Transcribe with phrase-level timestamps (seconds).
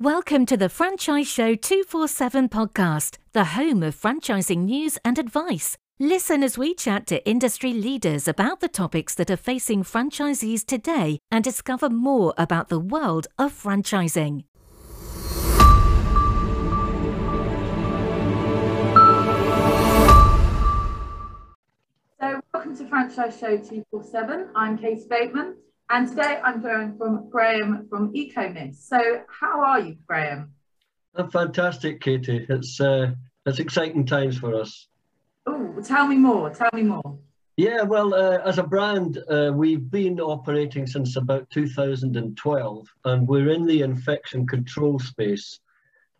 [0.00, 5.78] Welcome to the Franchise Show 247 podcast, the home of franchising news and advice.
[5.98, 11.18] Listen as we chat to industry leaders about the topics that are facing franchisees today
[11.30, 14.44] and discover more about the world of franchising.
[22.20, 24.50] So, welcome to Franchise Show 247.
[24.54, 25.56] I'm Kate Bateman.
[25.88, 28.88] And today I'm joined from Graham from Eco Mist.
[28.88, 30.52] So how are you, Graham?
[31.14, 32.44] I'm fantastic, Katie.
[32.48, 33.12] It's uh,
[33.46, 34.88] it's exciting times for us.
[35.46, 36.50] Oh, tell me more.
[36.50, 37.18] Tell me more.
[37.56, 43.50] Yeah, well, uh, as a brand, uh, we've been operating since about 2012, and we're
[43.50, 45.60] in the infection control space.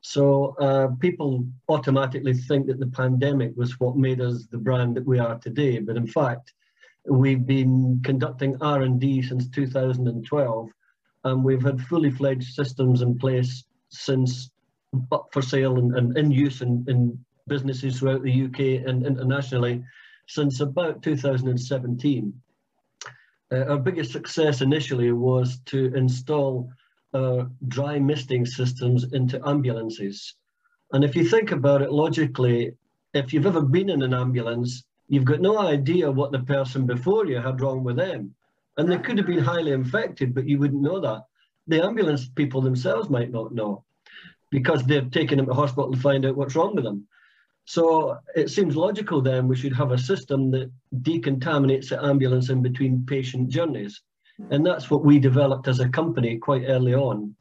[0.01, 5.05] So uh, people automatically think that the pandemic was what made us the brand that
[5.05, 6.55] we are today, but in fact,
[7.09, 10.69] We've been conducting R&D since 2012,
[11.25, 14.51] and we've had fully fledged systems in place since
[15.33, 19.83] for sale and, and in use in, in businesses throughout the UK and internationally
[20.27, 22.33] since about 2017.
[23.53, 26.69] Uh, our biggest success initially was to install
[27.15, 30.35] uh, dry misting systems into ambulances.
[30.93, 32.73] And if you think about it logically,
[33.15, 37.27] if you've ever been in an ambulance, you've got no idea what the person before
[37.27, 38.35] you had wrong with them.
[38.77, 41.25] And they could have been highly infected, but you wouldn't know that.
[41.67, 43.85] The ambulance people themselves might not know
[44.51, 47.07] because they're taking them to hospital to find out what's wrong with them.
[47.65, 50.71] So it seems logical then we should have a system that
[51.03, 54.03] decontaminates the ambulance in between patient journeys.
[54.51, 57.35] And that's what we developed as a company quite early on.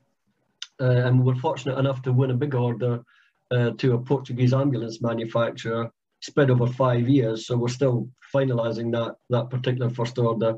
[0.80, 3.04] Uh, and we were fortunate enough to win a big order
[3.52, 5.92] uh, to a Portuguese ambulance manufacturer
[6.26, 7.48] spread over five years.
[7.48, 10.56] So we're still finalising that that particular first order,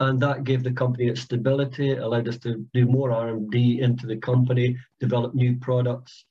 [0.00, 1.90] and that gave the company its stability.
[1.90, 6.24] It allowed us to do more R and D into the company, develop new products,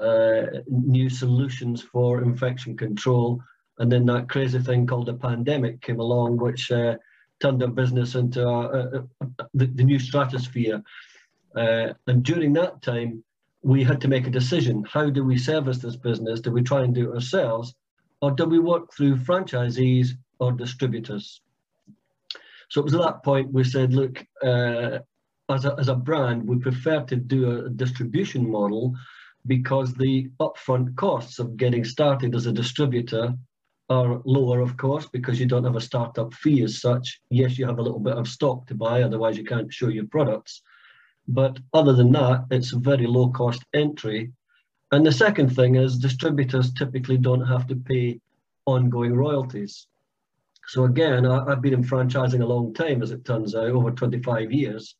[0.00, 3.42] uh, new solutions for infection control,
[3.78, 6.96] and then that crazy thing called a pandemic came along, which uh,
[7.40, 8.40] turned our business into
[9.54, 10.82] the, the, new stratosphere.
[11.56, 13.24] Uh, and during that time,
[13.62, 14.84] we had to make a decision.
[14.84, 16.40] How do we service this business?
[16.40, 17.74] Do we try and do it ourselves?
[18.20, 21.40] Or do we work through franchisees or distributors?
[22.68, 25.00] So it was at that point we said, look, uh,
[25.48, 28.94] as, a, as a brand, we prefer to do a distribution model
[29.46, 33.34] because the upfront costs of getting started as a distributor
[33.88, 37.20] are lower, of course, because you don't have a startup fee as such.
[37.30, 40.06] Yes, you have a little bit of stock to buy, otherwise you can't show your
[40.06, 40.62] products.
[41.26, 44.32] But other than that, it's a very low cost entry
[44.92, 48.20] and the second thing is distributors typically don't have to pay
[48.66, 49.86] ongoing royalties.
[50.66, 53.90] So again, I, have been in franchising a long time, as it turns out, over
[53.90, 54.94] 25 years.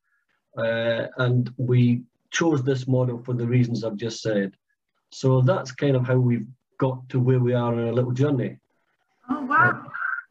[0.56, 4.52] Uh, and we chose this model for the reasons I've just said.
[5.12, 6.46] So that's kind of how we've
[6.78, 8.58] got to where we are in our little journey.
[9.28, 9.82] Oh, wow.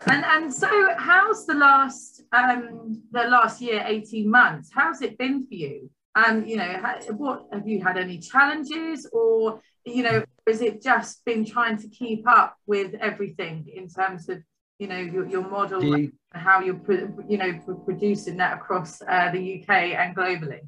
[0.07, 5.45] And, and so how's the last, um, the last year, 18 months, how's it been
[5.45, 5.89] for you?
[6.25, 6.71] And you know
[7.17, 9.07] what have you had any challenges?
[9.11, 14.29] Or you know has it just been trying to keep up with everything in terms
[14.29, 14.39] of
[14.79, 16.79] you know your, your model and how you're
[17.27, 17.51] you know
[17.85, 20.61] producing that across uh, the uk and globally?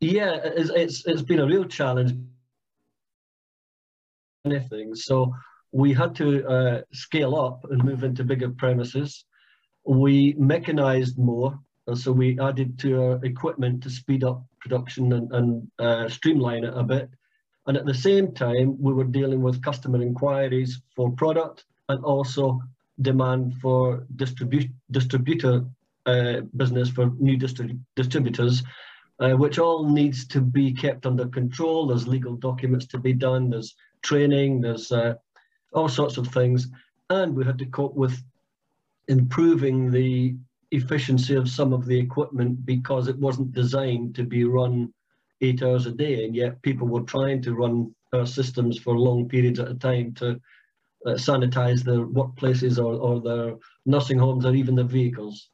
[0.00, 2.12] Yeah it's, it's it's been a real challenge.
[4.44, 5.34] Anything so
[5.70, 9.26] we had to uh, scale up and move into bigger premises.
[9.84, 11.58] We mechanized more
[11.94, 16.74] so we added to our equipment to speed up production and, and uh, streamline it
[16.76, 17.08] a bit.
[17.66, 22.60] And at the same time, we were dealing with customer inquiries for product and also
[23.00, 25.64] demand for distribu distributor
[26.06, 28.62] uh, business for new distri distributors,
[29.20, 31.86] uh, which all needs to be kept under control.
[31.86, 35.14] There's legal documents to be done, there's training, there's uh,
[35.72, 36.68] all sorts of things.
[37.10, 38.16] And we had to cope with
[39.08, 40.36] improving the
[40.70, 44.92] efficiency of some of the equipment because it wasn't designed to be run
[45.40, 49.28] eight hours a day and yet people were trying to run our systems for long
[49.28, 50.40] periods at a time to
[51.06, 53.56] uh, sanitize their workplaces or, or their
[53.86, 55.50] nursing homes or even their vehicles.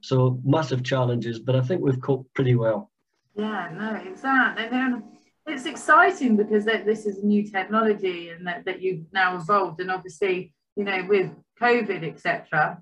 [0.00, 2.90] So massive challenges but i think we've coped pretty well.
[3.34, 5.02] Yeah no exactly
[5.46, 10.52] it's exciting because this is new technology and that, that you've now evolved and obviously
[10.76, 11.30] you know with
[11.60, 12.80] covid etc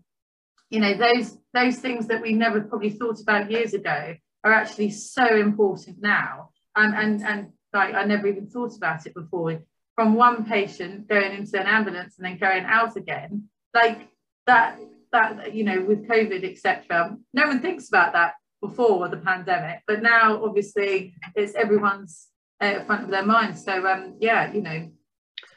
[0.70, 4.14] you know those those things that we never probably thought about years ago
[4.44, 9.14] are actually so important now and and and like I never even thought about it
[9.14, 9.62] before
[9.94, 14.08] from one patient going into an ambulance and then going out again like
[14.46, 14.78] that
[15.12, 20.02] that you know with covid etc no one thinks about that before the pandemic but
[20.02, 22.30] now obviously it's everyone's
[22.60, 23.58] the front of their mind.
[23.58, 24.90] So um, yeah, you know,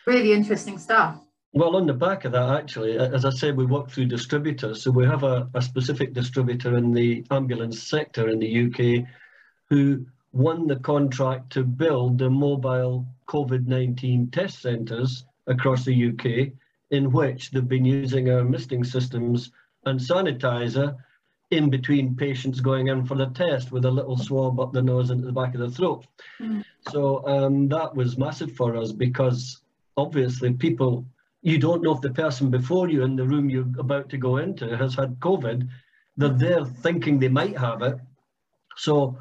[0.08, 1.20] really interesting stuff.
[1.56, 4.82] Well, on the back of that, actually, as I said, we work through distributors.
[4.82, 9.08] So we have a, a specific distributor in the ambulance sector in the UK
[9.70, 16.54] who won the contract to build the mobile COVID-19 test centres across the UK,
[16.90, 19.52] in which they've been using our misting systems
[19.86, 20.96] and sanitizer
[21.52, 25.12] in between patients going in for the test with a little swab up the nose
[25.12, 26.06] into the back of the throat.
[26.42, 26.64] Mm.
[26.90, 29.62] So um, that was massive for us because
[29.96, 31.06] obviously people
[31.44, 34.38] you don't know if the person before you in the room you're about to go
[34.38, 35.60] into has had COVID.
[35.60, 35.68] Mm-hmm.
[36.18, 37.98] They're there thinking they might have it.
[38.78, 39.20] So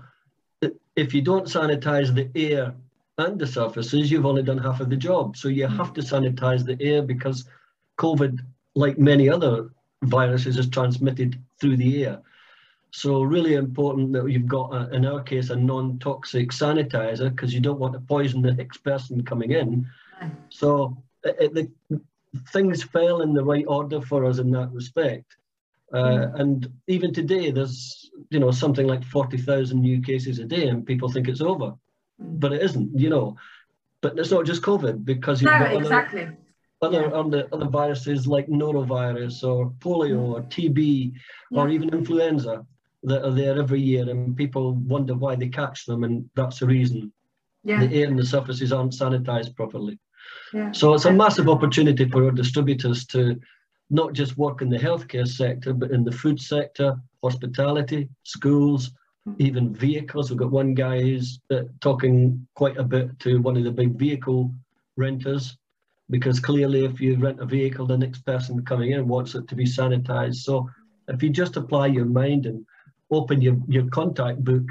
[0.94, 2.74] if you don't sanitize the air
[3.18, 5.36] and the surfaces, you've only done half of the job.
[5.36, 5.76] So you mm-hmm.
[5.76, 7.44] have to sanitize the air because
[7.98, 8.38] COVID,
[8.74, 9.70] like many other
[10.02, 12.22] viruses, is transmitted through the air.
[12.92, 17.60] So really important that you've got, a, in our case, a non-toxic sanitizer because you
[17.60, 19.88] don't want to poison the next person coming in.
[20.50, 22.00] So it, it, the,
[22.48, 25.36] things fell in the right order for us in that respect.
[25.92, 26.40] Uh, mm.
[26.40, 30.86] And even today, there's you know something like forty thousand new cases a day, and
[30.86, 31.76] people think it's over, mm.
[32.18, 32.98] but it isn't.
[32.98, 33.36] You know,
[34.00, 36.28] but it's not just COVID because you've no, got exactly.
[36.80, 37.44] other other, yeah.
[37.52, 40.32] other viruses like norovirus or polio mm.
[40.32, 41.12] or TB
[41.50, 41.60] yeah.
[41.60, 42.66] or even influenza
[43.04, 46.66] that are there every year, and people wonder why they catch them, and that's the
[46.66, 47.12] reason.
[47.64, 47.84] Yeah.
[47.84, 49.98] The air and the surfaces aren't sanitized properly.
[50.72, 53.40] So it's a massive opportunity for our distributors to
[53.90, 58.90] not just work in the healthcare sector, but in the food sector, hospitality, schools,
[59.24, 59.34] hmm.
[59.38, 60.30] even vehicles.
[60.30, 63.98] We've got one guy who's uh, talking quite a bit to one of the big
[63.98, 64.52] vehicle
[64.96, 65.56] renters,
[66.10, 69.54] because clearly if you rent a vehicle, the next person coming in wants it to
[69.54, 70.36] be sanitized.
[70.36, 70.68] So
[71.08, 72.64] if you just apply your mind and
[73.10, 74.64] open your, your contact book,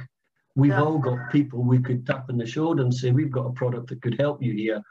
[0.56, 0.84] we've yeah.
[0.84, 3.88] all got people we could tap in the shoulder and say, we've got a product
[3.90, 4.82] that could help you here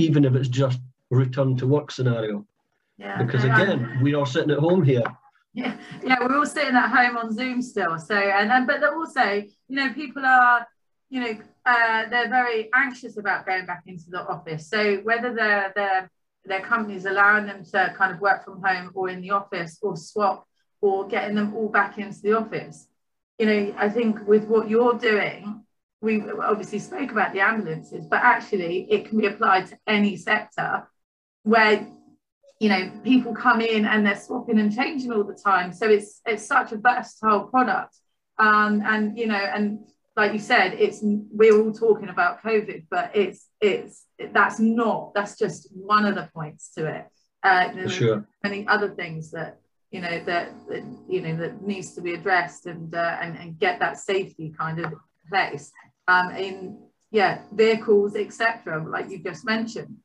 [0.00, 0.80] even if it's just
[1.10, 2.46] return to work scenario.
[2.98, 5.04] Yeah, because again, we are sitting at home here.
[5.52, 7.98] Yeah, yeah, we're all sitting at home on Zoom still.
[7.98, 10.66] So, and then, but also, you know, people are,
[11.08, 14.68] you know, uh, they're very anxious about going back into the office.
[14.68, 16.10] So whether their their
[16.44, 19.96] their companies allowing them to kind of work from home or in the office or
[19.96, 20.46] swap
[20.80, 22.86] or getting them all back into the office,
[23.38, 25.64] you know, I think with what you're doing,
[26.00, 30.88] we obviously spoke about the ambulances, but actually it can be applied to any sector
[31.42, 31.86] where
[32.58, 35.72] you know people come in and they're swapping and changing all the time.
[35.72, 37.96] So it's it's such a versatile product.
[38.38, 39.80] Um, and you know, and
[40.16, 45.38] like you said, it's we're all talking about COVID, but it's it's that's not that's
[45.38, 47.06] just one of the points to it.
[47.42, 48.28] Uh, For sure.
[48.42, 49.60] Many other things that
[49.90, 53.58] you know that, that you know that needs to be addressed and uh, and and
[53.58, 54.94] get that safety kind of
[55.28, 55.72] place
[56.10, 56.78] um, in
[57.10, 58.84] yeah vehicles, etc.
[58.88, 59.96] Like you just mentioned.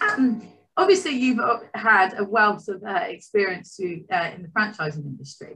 [0.00, 5.04] Um, obviously, you've uh, had a wealth of uh, experience to, uh, in the franchising
[5.04, 5.54] industry.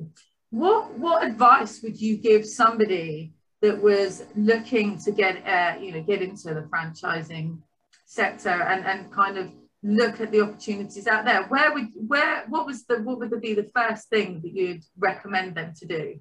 [0.51, 6.03] What what advice would you give somebody that was looking to get uh, you know
[6.03, 7.59] get into the franchising
[8.07, 9.51] sector and and kind of
[9.83, 13.55] look at the opportunities out there where would where what was the what would be
[13.55, 16.19] the first thing that you'd recommend them to do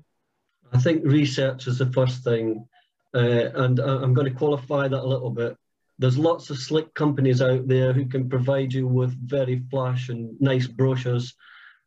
[0.74, 2.68] i think research is the first thing
[3.18, 5.58] uh, and I'm going to qualify that a little bit.
[5.98, 10.40] There's lots of slick companies out there who can provide you with very flash and
[10.40, 11.34] nice brochures.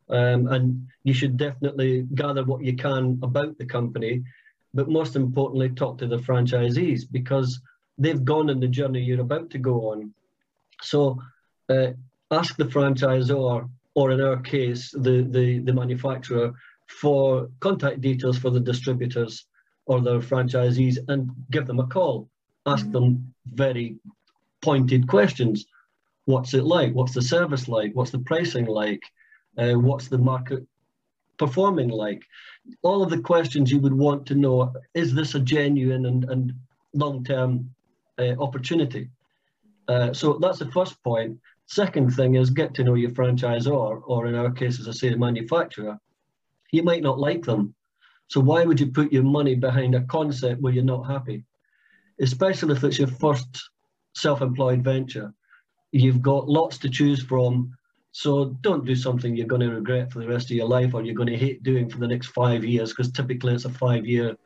[0.09, 4.23] Um, and you should definitely gather what you can about the company,
[4.73, 7.61] but most importantly, talk to the franchisees because
[7.97, 10.13] they've gone on the journey you're about to go on.
[10.81, 11.21] So
[11.69, 11.91] uh,
[12.29, 16.51] ask the franchisor, or in our case, the, the, the manufacturer,
[16.89, 19.45] for contact details for the distributors
[19.85, 22.29] or their franchisees and give them a call.
[22.65, 22.93] Ask mm-hmm.
[22.93, 23.97] them very
[24.61, 25.65] pointed questions.
[26.25, 26.93] What's it like?
[26.93, 27.93] What's the service like?
[27.93, 29.01] What's the pricing like?
[29.57, 30.65] Uh, what's the market
[31.37, 32.23] performing like?
[32.83, 36.53] All of the questions you would want to know, is this a genuine and, and
[36.93, 37.69] long-term
[38.19, 39.09] uh, opportunity?
[39.87, 41.39] Uh, so that's the first point.
[41.65, 45.09] Second thing is get to know your franchisor, or in our case, as I say,
[45.09, 45.97] the manufacturer.
[46.71, 47.73] You might not like them,
[48.31, 51.43] so why would you put your money behind a concept where you're not happy?
[52.21, 53.69] Especially if it's your first
[54.15, 55.33] self-employed venture.
[55.91, 57.75] You've got lots to choose from.
[58.13, 61.03] So don't do something you're going to regret for the rest of your life or
[61.03, 64.37] you're going to hate doing for the next five years because typically it's a five-year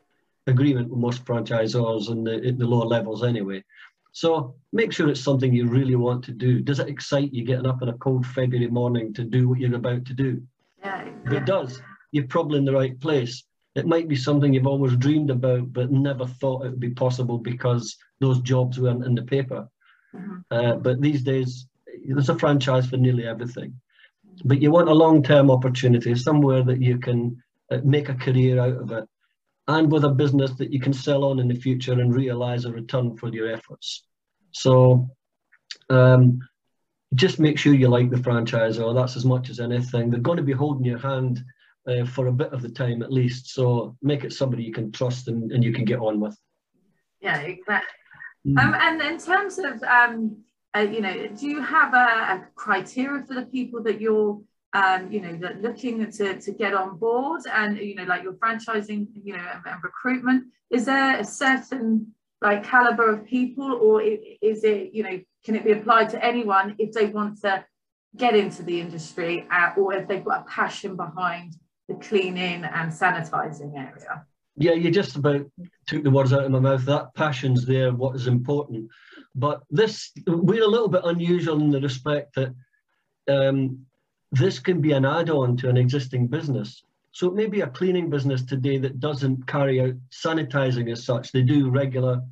[0.48, 3.62] agreement with most franchisors and the, the lower levels anyway.
[4.10, 6.60] So make sure it's something you really want to do.
[6.60, 9.76] Does it excite you getting up on a cold February morning to do what you're
[9.76, 10.42] about to do?
[10.80, 13.44] Yeah, if it does, you're probably in the right place
[13.76, 17.36] It might be something you've always dreamed about, but never thought it would be possible
[17.38, 19.68] because those jobs weren't in the paper.
[20.14, 20.38] Mm-hmm.
[20.50, 21.68] Uh, but these days,
[22.08, 23.78] there's a franchise for nearly everything.
[24.44, 28.58] But you want a long term opportunity, somewhere that you can uh, make a career
[28.58, 29.04] out of it,
[29.68, 32.72] and with a business that you can sell on in the future and realize a
[32.72, 34.04] return for your efforts.
[34.52, 35.10] So
[35.90, 36.40] um,
[37.14, 38.94] just make sure you like the franchisor.
[38.94, 40.10] That's as much as anything.
[40.10, 41.44] They're going to be holding your hand
[41.86, 43.50] uh, for a bit of the time at least.
[43.50, 46.36] So make it somebody you can trust and, and you can get on with.
[47.20, 47.88] Yeah, exactly.
[48.46, 48.58] Mm.
[48.58, 50.36] Um, and in terms of, um,
[50.74, 54.40] uh, you know, do you have a, a, criteria for the people that you're,
[54.72, 58.34] um, you know, that looking to, to get on board and, you know, like your
[58.34, 60.44] franchising, you know, and, and recruitment?
[60.70, 62.12] Is there a certain
[62.42, 66.76] like caliber of people or is it, you know, can it be applied to anyone
[66.78, 67.64] if they want to
[68.16, 71.56] get into the industry uh, or if they've got a passion behind
[71.88, 74.24] the cleaning and sanitizing area?
[74.56, 75.46] Yeah, you just about
[75.86, 76.84] took the words out of my mouth.
[76.86, 78.88] That passion's there, what is important.
[79.34, 82.54] But this, we're a little bit unusual in the respect that
[83.28, 83.84] um,
[84.32, 86.82] this can be an add-on to an existing business.
[87.12, 91.32] So it may be a cleaning business today that doesn't carry out sanitizing as such.
[91.32, 92.22] They do regular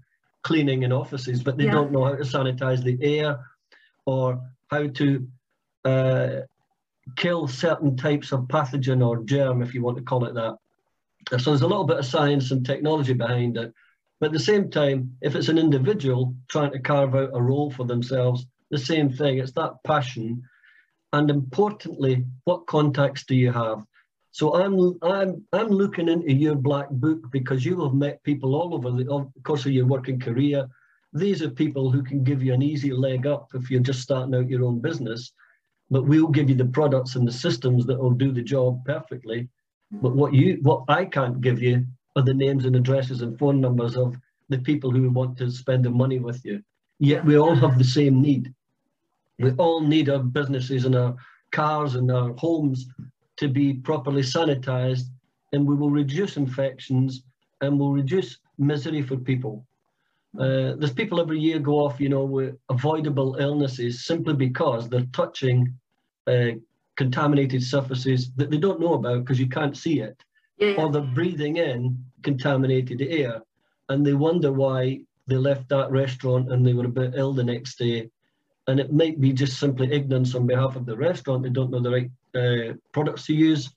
[0.43, 1.73] cleaning in offices, but they yeah.
[1.73, 3.39] don't know how to sanitize the air
[4.07, 5.27] or how to
[5.85, 6.41] uh,
[7.17, 10.57] kill certain types of pathogen or germ, if you want to call it that.
[11.39, 13.73] So there's a little bit of science and technology behind it.
[14.21, 17.71] But at the same time, if it's an individual trying to carve out a role
[17.71, 20.43] for themselves, the same thing, it's that passion.
[21.13, 23.85] And importantly, what contacts do you have?
[24.33, 28.75] So I'm I'm I'm looking into your black book because you have met people all
[28.75, 30.67] over the course of your working career.
[31.13, 34.35] These are people who can give you an easy leg up if you're just starting
[34.35, 35.33] out your own business.
[35.91, 39.49] But we'll give you the products and the systems that will do the job perfectly.
[39.91, 41.87] But what you what I can't give you
[42.17, 44.17] are the names and addresses and phone numbers of
[44.49, 46.63] the people who want to spend the money with you.
[46.99, 48.53] Yet we all have the same need.
[49.39, 51.17] We all need our businesses and our
[51.51, 52.87] cars and our homes
[53.37, 55.05] to be properly sanitized
[55.53, 57.23] and we will reduce infections
[57.61, 59.67] and will reduce misery for people.
[60.39, 65.07] Uh, there's people every year go off, you know, with avoidable illnesses simply because they're
[65.13, 65.73] touching
[66.27, 66.51] uh,
[66.97, 70.17] contaminated surfaces that they don't know about because you can't see it,
[70.59, 70.75] yeah.
[70.75, 73.43] or they're breathing in contaminated air,
[73.89, 77.45] and they wonder why they left that restaurant and they were a bit ill the
[77.45, 78.11] next day.
[78.67, 81.43] And it might be just simply ignorance on behalf of the restaurant.
[81.43, 83.71] They don't know the right uh, products to use,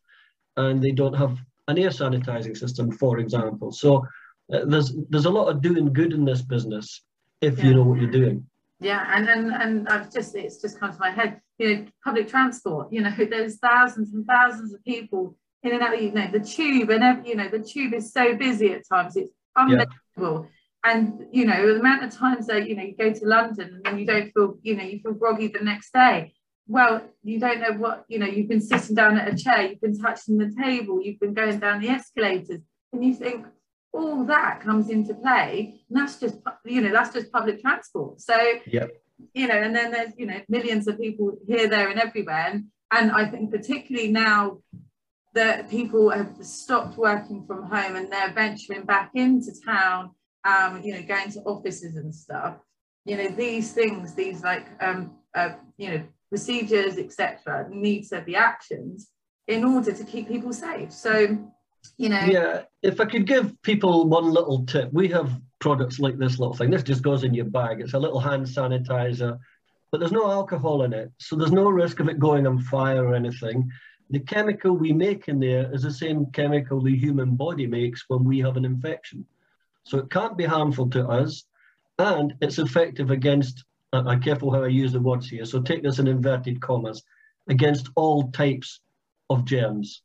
[0.56, 1.38] and they don't have
[1.68, 3.72] an air sanitizing system, for example.
[3.72, 4.08] So
[4.52, 7.04] Uh, there's there's a lot of doing good in this business
[7.42, 7.66] if yeah.
[7.66, 8.46] you know what you're doing.
[8.80, 11.42] Yeah, and and and I've just it's just come to my head.
[11.58, 12.92] You know, public transport.
[12.92, 16.02] You know, there's thousands and thousands of people in and out.
[16.02, 19.16] You know, the tube and every, you know the tube is so busy at times.
[19.16, 19.88] It's unbelievable.
[20.18, 20.44] Yeah.
[20.84, 23.86] And you know, the amount of times that you know you go to London and
[23.86, 26.34] then you don't feel you know you feel groggy the next day
[26.68, 29.82] well, you don't know what, you know, you've been sitting down at a chair, you've
[29.82, 32.62] been touching the table, you've been going down the escalators,
[32.92, 33.46] and you think
[33.98, 35.82] all that comes into play.
[35.90, 38.22] And that's just, you know, that's just public transport.
[38.22, 38.88] So, yeah.
[39.34, 42.46] you know, and then there's, you know, millions of people here, there, and everywhere.
[42.52, 44.60] And, and I think particularly now
[45.34, 50.12] that people have stopped working from home and they're venturing back into town,
[50.46, 52.56] um, you know, going to offices and stuff,
[53.06, 58.36] you know, these things, these like, um, uh, you know, procedures, etc., needs to be
[58.36, 59.10] actions
[59.48, 60.92] in order to keep people safe.
[60.92, 61.38] So,
[61.98, 62.20] you know.
[62.20, 66.54] Yeah, if I could give people one little tip, we have products like this little
[66.54, 66.70] thing.
[66.70, 67.82] This just goes in your bag.
[67.82, 69.40] It's a little hand sanitizer,
[69.92, 73.06] but there's no alcohol in it, so there's no risk of it going on fire
[73.06, 73.72] or anything.
[74.10, 78.24] The chemical we make in there is the same chemical the human body makes when
[78.24, 79.26] we have an infection.
[79.84, 81.46] So it can't be harmful to us,
[82.00, 83.64] and it's effective against
[83.94, 87.04] I'm careful how I use the words here, so take this in inverted commas,
[87.48, 88.82] against all types
[89.30, 90.02] of germs.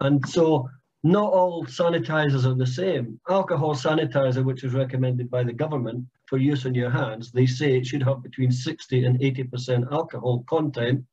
[0.00, 0.68] And so
[1.04, 3.18] not all sanitizers are the same.
[3.28, 7.76] Alcohol sanitizer, which is recommended by the government for use on your hands, they say
[7.76, 11.04] it should have between 60 and 80% alcohol content,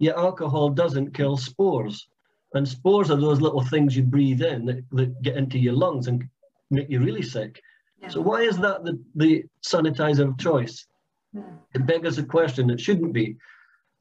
[0.00, 2.08] yet alcohol doesn't kill spores.
[2.54, 6.08] And spores are those little things you breathe in that, that get into your lungs
[6.08, 6.28] and
[6.70, 7.60] make you really sick.
[8.00, 8.08] Yeah.
[8.08, 10.86] So why is that the, the sanitizer of choice?
[11.32, 11.42] Hmm.
[11.74, 13.36] It beggars a question, it shouldn't be.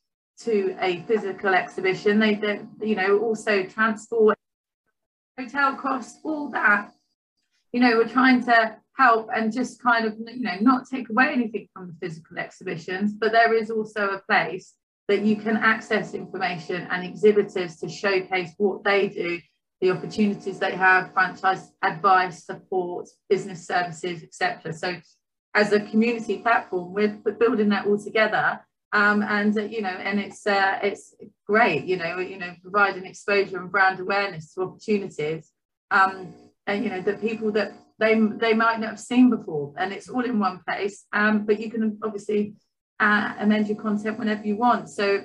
[0.41, 2.19] to a physical exhibition.
[2.19, 4.39] They don't, you know, also transport,
[5.39, 6.93] hotel costs, all that.
[7.73, 11.29] You know, we're trying to help and just kind of, you know, not take away
[11.33, 14.75] anything from the physical exhibitions, but there is also a place
[15.09, 19.41] that you can access information and exhibitors to showcase what they do,
[19.81, 24.73] the opportunities they have, franchise advice, support, business services, etc.
[24.73, 24.97] So
[25.55, 28.61] as a community platform, we're building that all together.
[28.93, 31.15] Um, and uh, you know, and it's uh, it's
[31.47, 35.51] great, you know, you know, providing exposure and brand awareness to opportunities,
[35.91, 36.33] um,
[36.67, 40.09] and you know, that people that they they might not have seen before, and it's
[40.09, 41.05] all in one place.
[41.13, 42.55] Um, but you can obviously
[43.01, 44.89] uh, amend your content whenever you want.
[44.89, 45.25] So,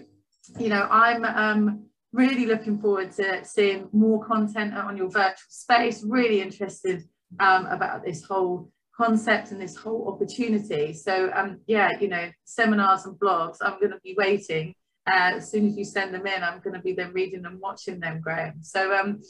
[0.60, 6.03] you know, I'm um, really looking forward to seeing more content on your virtual space.
[6.03, 7.03] Really interested
[7.39, 10.93] um, about this whole concept and this whole opportunity.
[10.93, 13.57] So, um, yeah, you know, seminars and blogs.
[13.62, 14.75] I'm going to be waiting.
[15.07, 17.60] Uh, as soon as you send them in, I'm going to be then reading and
[17.60, 18.62] watching them, Graham.
[18.62, 19.21] So, um,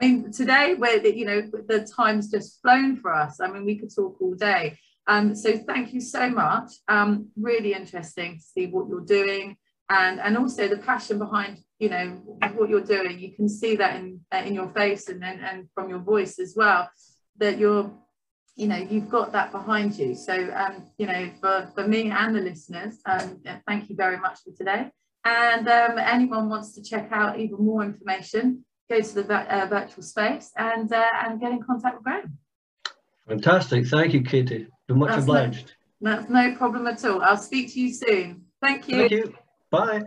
[0.00, 3.40] I mean, today, where you know the time's just flown for us.
[3.40, 4.78] I mean, we could talk all day.
[5.06, 6.72] Um, so thank you so much.
[6.88, 9.56] Um, really interesting to see what you're doing
[9.90, 12.06] and, and also the passion behind, you know,
[12.54, 13.18] what you're doing.
[13.18, 16.38] You can see that in, uh, in your face and, and, and from your voice
[16.38, 16.88] as well,
[17.38, 17.90] that you're,
[18.54, 20.14] you know, you've got that behind you.
[20.14, 24.38] So, um, you know, for, for me and the listeners, um, thank you very much
[24.44, 24.90] for today.
[25.24, 30.02] And um, anyone wants to check out even more information, go to the uh, virtual
[30.02, 32.38] space and, uh, and get in contact with Graham.
[33.28, 33.86] Fantastic.
[33.86, 34.66] Thank you, Katie.
[34.88, 35.74] You're much that's obliged.
[36.00, 37.22] No, that's no problem at all.
[37.22, 38.44] I'll speak to you soon.
[38.60, 38.96] Thank you.
[38.96, 39.34] Thank you.
[39.70, 40.02] Bye.